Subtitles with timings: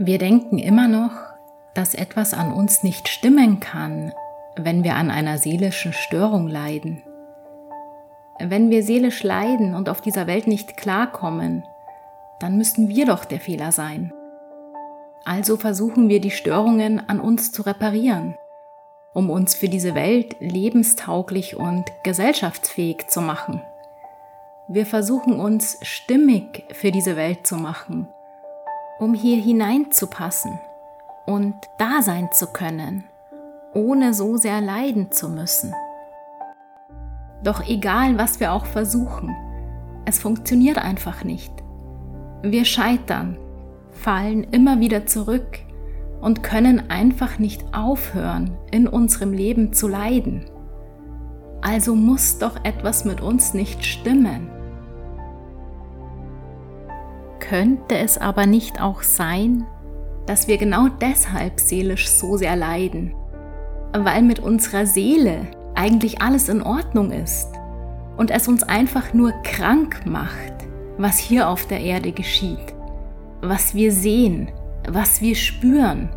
[0.00, 1.10] Wir denken immer noch,
[1.74, 4.12] dass etwas an uns nicht stimmen kann,
[4.54, 7.02] wenn wir an einer seelischen Störung leiden.
[8.38, 11.64] Wenn wir seelisch leiden und auf dieser Welt nicht klarkommen,
[12.38, 14.12] dann müssten wir doch der Fehler sein.
[15.24, 18.36] Also versuchen wir die Störungen an uns zu reparieren,
[19.14, 23.62] um uns für diese Welt lebenstauglich und gesellschaftsfähig zu machen.
[24.68, 28.06] Wir versuchen uns stimmig für diese Welt zu machen
[28.98, 30.58] um hier hineinzupassen
[31.26, 33.04] und da sein zu können,
[33.74, 35.74] ohne so sehr leiden zu müssen.
[37.44, 39.34] Doch egal, was wir auch versuchen,
[40.04, 41.52] es funktioniert einfach nicht.
[42.42, 43.36] Wir scheitern,
[43.90, 45.58] fallen immer wieder zurück
[46.20, 50.46] und können einfach nicht aufhören, in unserem Leben zu leiden.
[51.60, 54.50] Also muss doch etwas mit uns nicht stimmen.
[57.48, 59.64] Könnte es aber nicht auch sein,
[60.26, 63.14] dass wir genau deshalb seelisch so sehr leiden?
[63.96, 67.48] Weil mit unserer Seele eigentlich alles in Ordnung ist
[68.18, 70.52] und es uns einfach nur krank macht,
[70.98, 72.74] was hier auf der Erde geschieht,
[73.40, 74.50] was wir sehen,
[74.86, 76.10] was wir spüren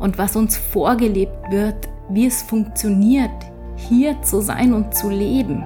[0.00, 3.30] und was uns vorgelebt wird, wie es funktioniert,
[3.76, 5.62] hier zu sein und zu leben.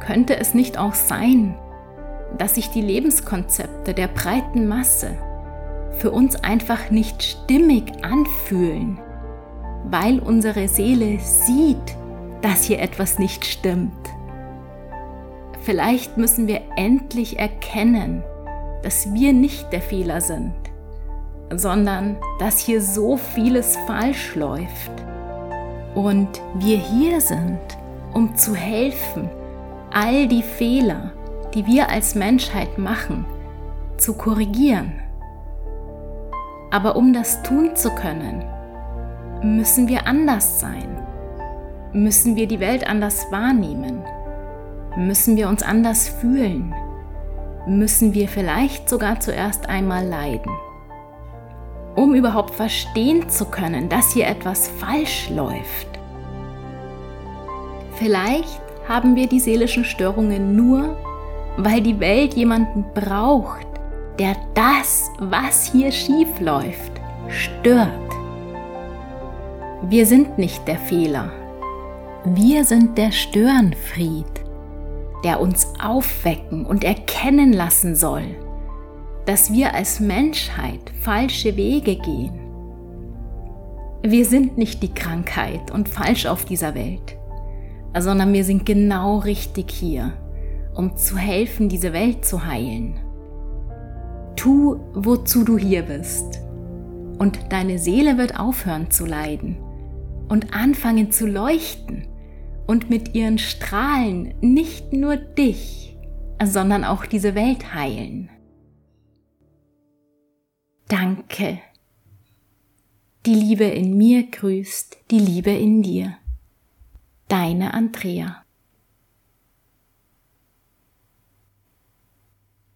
[0.00, 1.54] Könnte es nicht auch sein,
[2.38, 5.16] dass sich die Lebenskonzepte der breiten Masse
[5.98, 8.98] für uns einfach nicht stimmig anfühlen,
[9.84, 11.96] weil unsere Seele sieht,
[12.42, 13.92] dass hier etwas nicht stimmt.
[15.62, 18.22] Vielleicht müssen wir endlich erkennen,
[18.82, 20.54] dass wir nicht der Fehler sind,
[21.54, 24.90] sondern dass hier so vieles falsch läuft
[25.94, 27.60] und wir hier sind,
[28.12, 29.30] um zu helfen,
[29.90, 31.12] all die Fehler,
[31.54, 33.24] die wir als Menschheit machen,
[33.96, 34.92] zu korrigieren.
[36.70, 38.44] Aber um das tun zu können,
[39.42, 40.98] müssen wir anders sein.
[41.92, 44.02] Müssen wir die Welt anders wahrnehmen?
[44.96, 46.74] Müssen wir uns anders fühlen?
[47.66, 50.50] Müssen wir vielleicht sogar zuerst einmal leiden?
[51.94, 55.86] Um überhaupt verstehen zu können, dass hier etwas falsch läuft.
[57.94, 60.96] Vielleicht haben wir die seelischen Störungen nur,
[61.56, 63.66] weil die Welt jemanden braucht,
[64.18, 66.92] der das, was hier schief läuft,
[67.28, 67.90] stört.
[69.82, 71.30] Wir sind nicht der Fehler.
[72.24, 74.24] Wir sind der Störenfried,
[75.24, 78.24] der uns aufwecken und erkennen lassen soll,
[79.26, 82.40] dass wir als Menschheit falsche Wege gehen.
[84.02, 87.16] Wir sind nicht die Krankheit und falsch auf dieser Welt,
[87.98, 90.12] sondern wir sind genau richtig hier
[90.74, 93.00] um zu helfen, diese Welt zu heilen.
[94.36, 96.40] Tu, wozu du hier bist.
[97.18, 99.56] Und deine Seele wird aufhören zu leiden
[100.28, 102.08] und anfangen zu leuchten
[102.66, 105.96] und mit ihren Strahlen nicht nur dich,
[106.42, 108.30] sondern auch diese Welt heilen.
[110.88, 111.60] Danke.
[113.26, 116.16] Die Liebe in mir grüßt die Liebe in dir.
[117.28, 118.43] Deine Andrea.